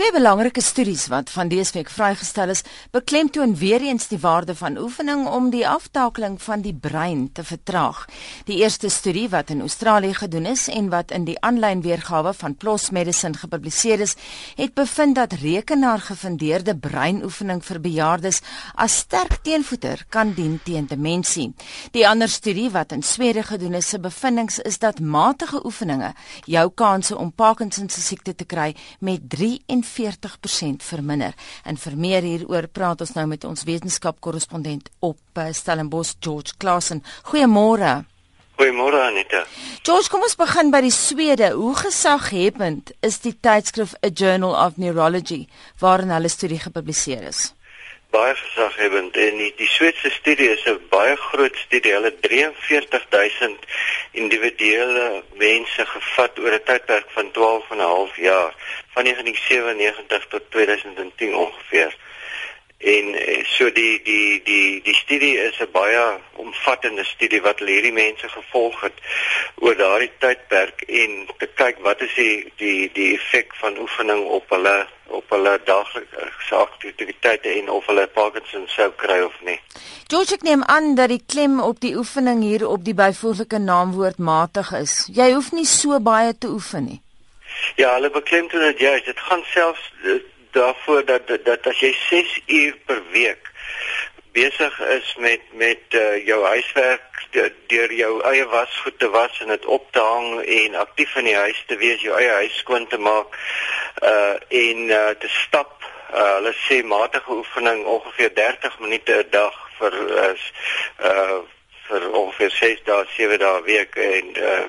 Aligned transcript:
Twee 0.00 0.12
belangrike 0.16 0.62
studies 0.64 1.02
wat 1.12 1.28
van 1.28 1.50
dese 1.52 1.74
week 1.74 1.90
vrygestel 1.92 2.48
is, 2.48 2.62
beklemtoon 2.90 3.50
weer 3.60 3.82
eens 3.84 4.06
die 4.08 4.18
waarde 4.18 4.54
van 4.56 4.78
oefening 4.80 5.26
om 5.28 5.50
die 5.52 5.66
aftakeling 5.68 6.38
van 6.40 6.62
die 6.64 6.72
brein 6.72 7.26
te 7.36 7.44
vertraag. 7.44 8.06
Die 8.48 8.62
eerste 8.62 8.88
studie 8.88 9.26
wat 9.28 9.50
in 9.52 9.60
Australië 9.60 10.14
gedoen 10.14 10.46
is 10.48 10.68
en 10.72 10.88
wat 10.88 11.12
in 11.12 11.26
die 11.28 11.36
aanlyn 11.44 11.82
weergawe 11.84 12.32
van 12.32 12.56
PLOS 12.56 12.90
Medicine 12.96 13.36
gepubliseer 13.36 14.00
is, 14.00 14.16
het 14.56 14.72
bevind 14.74 15.18
dat 15.20 15.36
rekenaargefundeerde 15.42 16.78
breinoefening 16.80 17.60
vir 17.68 17.80
bejaardes 17.84 18.40
as 18.74 18.96
sterk 19.04 19.36
teenvoeter 19.44 20.06
kan 20.08 20.32
dien 20.32 20.56
teen 20.64 20.88
demensie. 20.88 21.50
Die 21.92 22.08
ander 22.08 22.28
studie 22.32 22.70
wat 22.70 22.96
in 22.96 23.02
Swede 23.02 23.42
gedoen 23.42 23.76
is, 23.76 23.92
se 23.92 24.00
bevindinge 24.00 24.64
is 24.64 24.80
dat 24.80 25.00
matige 25.00 25.60
oefeninge 25.60 26.14
jou 26.48 26.66
kanse 26.70 27.20
om 27.20 27.32
Parkinson 27.32 27.92
se 27.92 28.00
siekte 28.00 28.34
te 28.34 28.48
kry 28.48 28.72
met 28.98 29.28
3 29.28 29.60
40% 29.90 30.84
verminder. 30.86 31.34
En 31.64 31.76
vir 31.76 31.96
meer 31.96 32.26
hieroor 32.26 32.68
praat 32.68 33.00
ons 33.00 33.12
nou 33.16 33.26
met 33.30 33.44
ons 33.44 33.66
wetenskapkorrespondent 33.66 34.90
op 35.00 35.18
eh, 35.34 35.50
Stellenbosch 35.52 36.16
George 36.20 36.56
Klassen. 36.58 37.04
Goeiemôre. 37.32 38.00
Goeiemôre 38.60 38.98
Anita. 39.06 39.44
George, 39.82 40.10
kom 40.12 40.24
ons 40.26 40.36
begin 40.36 40.68
by 40.72 40.82
die 40.84 40.92
Swede. 40.92 41.54
Hoe 41.56 41.72
gesaghebend 41.78 42.92
is 43.06 43.16
die 43.24 43.32
tydskrif 43.32 43.94
A 44.04 44.10
Journal 44.12 44.52
of 44.52 44.76
Neurology 44.76 45.46
waarin 45.80 46.12
hulle 46.12 46.28
studie 46.28 46.60
gepubliseer 46.60 47.24
is? 47.30 47.50
Baie 48.10 48.34
gesaghebend 48.34 49.16
en 49.16 49.36
die, 49.38 49.52
die 49.56 49.68
Switserse 49.68 50.10
studie 50.16 50.50
is 50.50 50.64
'n 50.66 50.80
baie 50.90 51.16
groot 51.16 51.56
studie. 51.56 51.92
Hulle 51.92 52.12
43000 52.20 53.66
individuele 54.12 55.22
mense 55.34 55.86
gevat 55.86 56.38
oor 56.38 56.52
'n 56.52 56.64
tydperk 56.64 57.10
van 57.16 57.30
12 57.30 57.70
en 57.70 57.76
'n 57.76 57.92
half 57.94 58.16
jaar 58.16 58.54
van 58.94 59.04
1997 59.04 60.26
tot 60.28 60.50
2010 60.50 61.34
ongeveer. 61.34 61.96
En 62.80 63.14
eh, 63.14 63.44
so 63.44 63.72
die 63.72 64.00
die 64.02 64.40
die 64.42 64.80
die 64.82 64.94
studie 64.94 65.36
is 65.38 65.58
'n 65.60 65.68
baie 65.72 66.18
omvattende 66.32 67.04
studie 67.04 67.42
wat 67.42 67.58
hierdie 67.58 67.92
mense 67.92 68.28
gevolg 68.28 68.80
het 68.80 68.98
oor 69.54 69.76
daardie 69.76 70.12
tydperk 70.18 70.80
en 70.82 71.26
te 71.38 71.48
kyk 71.60 71.76
wat 71.84 72.00
is 72.00 72.14
die 72.14 72.52
die 72.56 72.90
die 72.92 73.10
effek 73.18 73.52
van 73.54 73.76
oefening 73.78 74.24
op 74.24 74.48
hulle 74.50 74.86
op 75.06 75.30
hulle 75.30 75.60
daaglikse 75.64 76.54
aktiwiteite 76.54 77.48
en 77.48 77.68
of 77.68 77.86
hulle 77.86 78.06
Parkinson 78.06 78.64
sou 78.68 78.88
kry 78.96 79.20
of 79.20 79.36
nie. 79.44 79.60
George 80.08 80.34
ek 80.34 80.42
neem 80.42 80.64
aan 80.64 80.94
dat 80.94 81.12
die 81.12 81.22
klem 81.26 81.60
op 81.60 81.80
die 81.80 81.96
oefening 81.96 82.42
hier 82.42 82.68
op 82.68 82.84
die 82.84 82.94
byvoeglike 82.94 83.58
naamwoord 83.58 84.18
matig 84.18 84.72
is. 84.72 85.08
Jy 85.12 85.32
hoef 85.32 85.52
nie 85.52 85.68
so 85.68 86.00
baie 86.00 86.32
te 86.38 86.48
oefen 86.48 86.84
nie. 86.84 87.00
Ja, 87.76 87.92
hulle 87.94 88.10
beklemtoon 88.10 88.60
dit 88.60 88.78
juist. 88.78 89.04
Dit 89.04 89.20
gaan 89.20 89.42
selfs 89.52 89.92
eh, 90.04 90.22
daarvoor 90.52 91.04
dat, 91.04 91.28
dat 91.44 91.66
as 91.66 91.80
jy 91.80 91.92
6 92.08 92.40
uur 92.46 92.76
per 92.86 93.02
week 93.10 93.50
besig 94.32 94.80
is 94.80 95.14
met 95.18 95.40
met 95.52 95.82
uh, 95.90 96.26
jou 96.26 96.44
huiswerk 96.44 97.26
deur 97.66 97.92
jou 97.92 98.22
eie 98.22 98.46
wasgoed 98.46 98.98
te 98.98 99.08
was 99.10 99.40
en 99.40 99.48
dit 99.48 99.66
op 99.66 99.92
te 99.92 100.00
hang 100.00 100.40
en 100.40 100.74
aktief 100.74 101.14
in 101.16 101.24
die 101.24 101.36
huis 101.36 101.62
te 101.66 101.76
wees, 101.76 102.02
jou 102.02 102.16
eie 102.18 102.30
huis 102.42 102.56
skoon 102.62 102.86
te 102.86 102.98
maak 102.98 103.36
uh 104.02 104.34
en 104.48 104.90
uh, 104.90 105.10
te 105.18 105.28
stap. 105.28 105.76
Uh, 106.10 106.34
hulle 106.38 106.52
sê 106.66 106.80
matige 106.82 107.32
oefening 107.32 107.84
ongeveer 107.84 108.34
30 108.34 108.78
minute 108.78 109.16
'n 109.18 109.30
dag 109.30 109.56
vir 109.78 109.94
uh, 110.24 110.34
uh 111.10 111.38
vir 111.88 112.10
ongeveer 112.10 112.50
6 112.50 112.84
dae, 112.84 113.06
7 113.16 113.38
dae 113.38 113.58
'n 113.58 113.64
week 113.64 113.96
en 113.96 114.36
uh 114.36 114.66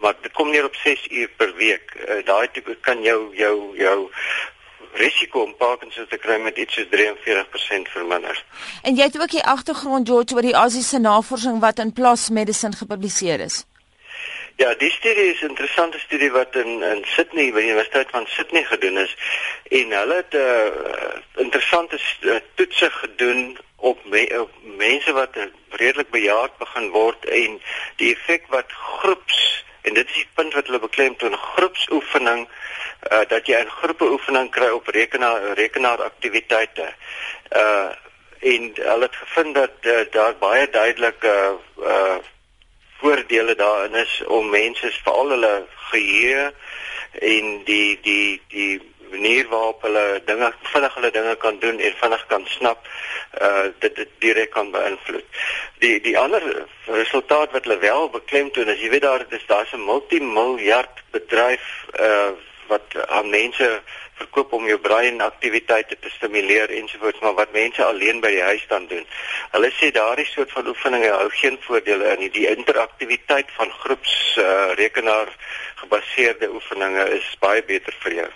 maar 0.00 0.14
dit 0.22 0.32
kom 0.32 0.50
neer 0.50 0.64
op 0.64 0.76
6 0.76 1.06
uur 1.10 1.28
per 1.36 1.54
week. 1.54 1.92
Uh, 2.08 2.24
Daai 2.24 2.48
tipe 2.52 2.76
kan 2.80 3.02
jou 3.02 3.36
jou 3.36 3.76
jou 3.76 4.10
risiko 4.92 5.42
om 5.42 5.56
Parkinson 5.56 6.06
te 6.08 6.18
kry 6.18 6.38
met 6.40 6.56
iets 6.56 6.74
soos 6.74 6.86
43% 6.90 7.90
verminder. 7.94 8.44
En 8.82 8.94
jy 8.94 9.02
het 9.02 9.20
ook 9.20 9.30
die 9.30 9.44
agtergrond 9.44 10.08
George 10.08 10.34
oor 10.34 10.42
die 10.42 10.56
Asiëse 10.56 10.98
navorsing 10.98 11.60
wat 11.60 11.78
in 11.78 11.92
PLOS 11.92 12.30
Medicine 12.30 12.76
gepubliseer 12.76 13.40
is. 13.40 13.64
Ja, 14.60 14.74
die 14.74 14.90
studie 14.90 15.32
is 15.32 15.40
'n 15.40 15.48
interessante 15.48 15.98
studie 15.98 16.30
wat 16.30 16.54
in 16.54 16.82
in 16.82 17.04
Sydney 17.04 17.52
by 17.52 17.60
die 17.60 17.70
Universiteit 17.70 18.10
van 18.10 18.26
Sydney 18.26 18.64
gedoen 18.64 18.98
is 18.98 19.16
en 19.70 19.90
hulle 19.90 20.14
het 20.14 20.32
'n 20.32 20.36
uh, 20.36 20.66
eh, 20.66 21.20
interessante 21.34 21.98
uh, 22.20 22.36
toetse 22.54 22.90
gedoen 22.90 23.58
op, 23.76 24.04
me, 24.04 24.40
op 24.40 24.50
mense 24.62 25.12
wat 25.12 25.36
redelik 25.70 26.10
bejaard 26.10 26.58
begin 26.58 26.90
word 26.90 27.24
en 27.24 27.60
die 27.96 28.12
effek 28.14 28.44
wat 28.48 28.72
groeps 28.72 29.64
en 29.82 29.94
dit 29.94 30.06
is 30.06 30.14
die 30.14 30.28
punt 30.34 30.54
wat 30.54 30.66
hulle 30.66 30.78
beklemtoon 30.78 31.36
groepsoefening 31.36 32.48
uh, 33.12 33.24
dat 33.28 33.46
jy 33.46 33.60
'n 33.62 33.76
groepe 33.80 34.10
oefening 34.10 34.50
kry 34.50 34.68
op 34.68 34.88
rekenaar 34.88 35.52
rekenaaraktiwiteite. 35.54 36.92
Uh 37.56 37.90
en 38.40 38.70
hulle 38.74 39.04
het 39.04 39.16
gevind 39.16 39.54
dat 39.54 39.72
uh, 39.82 40.00
daar 40.10 40.36
baie 40.36 40.70
duidelike 40.70 41.58
uh 41.78 42.16
voordele 43.00 43.54
daarin 43.54 43.94
is 43.94 44.22
om 44.26 44.48
mense 44.50 44.92
veral 45.02 45.28
hulle 45.28 45.66
geheue 45.90 46.52
en 47.12 47.64
die 47.64 47.98
die 48.02 48.42
die 48.48 48.89
manier 49.10 49.48
waarop 49.48 49.82
hulle 49.82 50.22
dinge 50.24 50.52
vinnig 50.72 50.94
hulle 50.94 51.10
dinge 51.10 51.36
kan 51.36 51.58
doen 51.58 51.78
en 51.78 51.94
vinnig 52.02 52.26
kan 52.26 52.46
snap 52.46 52.86
uh 53.40 53.64
dit 53.78 53.96
dit 53.96 54.12
direk 54.18 54.50
kan 54.50 54.70
beïnvloed. 54.70 55.24
Die 55.78 56.00
die 56.00 56.18
ander 56.18 56.66
resultaat 56.86 57.52
wat 57.52 57.64
hulle 57.64 57.78
wel 57.78 58.10
beklemtoon 58.10 58.68
is, 58.68 58.80
jy 58.80 58.90
weet 58.90 59.06
daar 59.06 59.24
is 59.28 59.46
daar's 59.46 59.72
'n 59.72 59.84
multimiljard 59.84 61.02
bedryf 61.10 61.66
uh 62.00 62.30
wat 62.70 63.06
aan 63.06 63.30
mense 63.30 63.82
verkoop 64.20 64.52
om 64.52 64.66
jou 64.68 64.78
brein 64.78 65.20
aktiwiteite 65.24 65.96
te 66.00 66.10
stimuleer 66.16 66.70
ensovoorts 66.80 67.22
maar 67.24 67.36
wat 67.38 67.54
mense 67.56 67.84
alleen 67.84 68.20
by 68.24 68.32
die 68.34 68.42
huis 68.42 68.66
dan 68.72 68.86
doen. 68.92 69.06
Hulle 69.54 69.70
sê 69.78 69.90
daardie 69.96 70.28
soort 70.28 70.52
van 70.56 70.68
oefeninge 70.72 71.12
hou 71.14 71.28
geen 71.40 71.58
voordele 71.66 72.12
in 72.14 72.22
nie. 72.24 72.30
Die 72.36 72.46
interaktiwiteit 72.50 73.50
van 73.56 73.72
groeps 73.82 74.16
uh, 74.36 74.70
rekenaar 74.82 75.32
gebaseerde 75.82 76.50
oefeninge 76.52 77.08
is 77.16 77.32
baie 77.40 77.64
beter 77.72 77.96
vir 78.04 78.18
jou. 78.20 78.30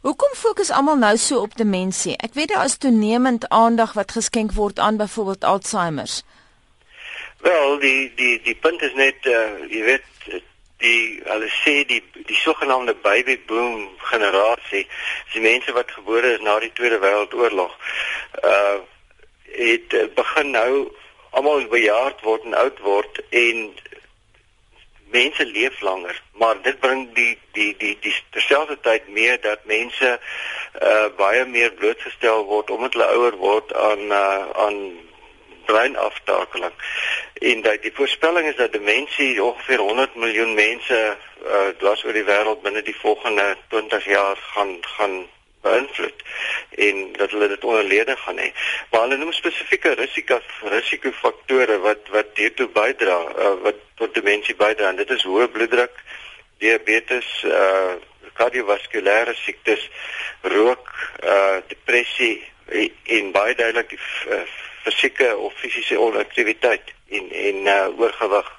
Hoekom 0.00 0.34
fokus 0.34 0.70
almal 0.70 0.96
nou 0.96 1.16
so 1.16 1.40
op 1.42 1.56
demensie? 1.58 2.14
Ek 2.22 2.34
weet 2.38 2.52
daar 2.54 2.64
is 2.64 2.76
toenemend 2.78 3.48
aandag 3.48 3.96
wat 3.98 4.12
geskenk 4.14 4.52
word 4.54 4.78
aan 4.78 4.96
byvoorbeeld 4.96 5.44
Alzheimer's. 5.44 6.22
Wel, 7.42 7.78
die 7.78 8.12
die 8.14 8.40
die 8.42 8.54
punt 8.54 8.82
is 8.82 8.94
net 8.94 9.26
uh, 9.26 9.58
jy 9.66 9.82
weet 9.88 10.06
die 10.78 11.18
hulle 11.26 11.50
sê 11.50 11.82
die 11.90 11.98
die 12.14 12.38
sogenaamde 12.38 12.94
baby 13.02 13.40
boom 13.50 13.88
generasie, 14.12 14.84
die 15.32 15.42
mense 15.42 15.74
wat 15.74 15.90
gebore 15.90 16.36
is 16.36 16.46
na 16.46 16.58
die 16.62 16.72
Tweede 16.78 17.02
Wêreldoorlog, 17.02 17.74
uh 18.42 18.78
het 19.58 19.94
begin 20.14 20.50
nou 20.54 20.72
almal 21.30 21.64
bejaard 21.72 22.20
word 22.22 22.44
en 22.46 22.54
oud 22.54 22.78
word 22.84 23.18
en 23.30 23.62
mense 25.10 25.44
leef 25.46 25.80
langer, 25.80 26.22
maar 26.32 26.62
dit 26.62 26.80
bring 26.80 27.14
die 27.14 27.38
die 27.52 27.74
die 27.78 27.96
die 28.00 28.14
terselfdertyd 28.30 29.08
mee 29.08 29.38
dat 29.38 29.64
mense 29.64 30.18
uh 30.82 31.06
baie 31.16 31.44
meer 31.44 31.72
blootgestel 31.72 32.44
word 32.44 32.70
omdat 32.70 32.92
hulle 32.92 33.12
ouer 33.16 33.36
word 33.36 33.74
aan 33.74 34.12
uh 34.12 34.44
aan 34.64 34.78
breinaftakeling. 35.68 36.72
En 37.34 37.62
dat 37.62 37.82
die 37.82 37.92
voorspelling 37.94 38.46
is 38.48 38.56
dat 38.56 38.72
demensie 38.72 39.42
ongeveer 39.44 39.78
100 39.78 40.14
miljoen 40.14 40.54
mense 40.54 41.16
uh 41.46 41.96
oor 42.04 42.12
die 42.12 42.28
wêreld 42.28 42.62
binne 42.62 42.82
die 42.82 42.96
volgende 43.00 43.56
20 43.68 44.04
jaar 44.04 44.36
gaan 44.36 44.78
gaan 44.80 45.26
beïnvloed 45.66 46.22
en 46.86 47.00
dat 47.18 47.30
hulle 47.30 47.48
dit 47.48 47.64
onderlede 47.64 48.16
gaan 48.16 48.38
hê. 48.38 48.50
Maar 48.90 49.06
hulle 49.06 49.16
noem 49.16 49.32
spesifieke 49.32 49.94
risiko 49.98 50.40
risikofaktore 50.74 51.78
wat 51.86 52.12
wat 52.14 52.30
hiertoe 52.34 52.68
bydra 52.74 53.18
uh, 53.32 53.54
wat 53.62 53.80
tot 54.00 54.14
demensie 54.14 54.56
bydra. 54.56 54.92
En 54.92 55.00
dit 55.00 55.10
is 55.10 55.26
hoë 55.26 55.48
bloeddruk, 55.54 56.04
diabetes, 56.62 57.32
uh 57.44 57.96
kardiovaskulêre 58.38 59.32
siektes, 59.34 59.82
rook, 60.46 60.92
uh 61.26 61.58
depressie 61.66 62.36
en 63.18 63.32
baie 63.34 63.54
duidelik 63.58 63.96
die 63.96 64.00
fisieke 64.84 65.32
of 65.36 65.56
fisiese 65.58 65.98
onaktiwiteit 65.98 66.94
en 67.08 67.30
en 67.32 67.66
uh, 67.66 67.98
oorgewig. 67.98 68.54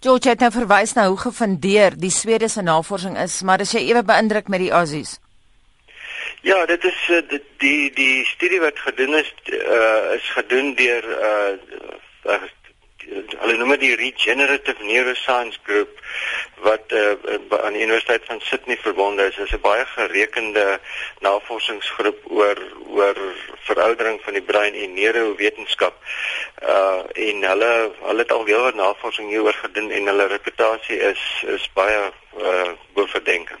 George 0.00 0.28
het 0.28 0.40
nou 0.42 0.50
verwys 0.52 0.92
na 0.96 1.06
hoe 1.08 1.18
gefundeer 1.18 1.94
die 1.96 2.10
Swedese 2.10 2.62
navorsing 2.62 3.18
is, 3.20 3.42
maar 3.46 3.62
as 3.62 3.74
jy 3.76 3.84
ewe 3.92 4.02
beïndruk 4.02 4.48
met 4.48 4.64
die 4.64 4.72
Aussies. 4.74 5.18
Ja, 6.42 6.66
dit 6.66 6.84
is 6.84 7.08
uh, 7.10 7.18
die, 7.28 7.42
die 7.58 7.90
die 7.92 8.24
studie 8.24 8.60
wat 8.60 8.78
gedoen 8.78 9.14
is 9.14 9.34
uh, 9.52 10.12
is 10.14 10.30
gedoen 10.32 10.74
deur 10.74 11.04
uh, 11.04 12.38
hulle 13.40 13.56
noem 13.60 13.74
dit 13.74 13.82
die 13.82 13.96
Regenerative 14.00 14.84
Neuroscience 14.84 15.60
Group 15.68 16.00
wat 16.64 16.92
uh, 16.96 17.12
aan 17.60 17.76
die 17.76 17.84
Universiteit 17.84 18.24
van 18.24 18.40
Sydney 18.40 18.78
verbonde 18.80 19.28
is. 19.28 19.36
Dit 19.36 19.46
is 19.50 19.54
'n 19.58 19.60
baie 19.68 19.84
gerekende 19.92 20.80
navorsingsgroep 21.20 22.24
oor 22.40 22.58
oor 22.88 23.16
veroudering 23.68 24.20
van 24.24 24.32
die 24.32 24.46
brein 24.52 24.74
en 24.74 24.94
neurowetenskap. 24.94 25.96
Uh 26.62 27.02
en 27.28 27.48
hulle 27.52 27.72
hulle 28.00 28.22
het 28.24 28.32
al 28.32 28.44
heel 28.44 28.62
wat 28.62 28.74
navorsing 28.74 29.28
hieroor 29.28 29.58
gedoen 29.64 29.90
en 29.90 30.06
hulle 30.06 30.26
reputasie 30.26 31.00
is 31.12 31.24
is 31.56 31.72
baie 31.72 32.12
uh 32.38 32.70
bo 32.94 33.06
verdenking. 33.06 33.60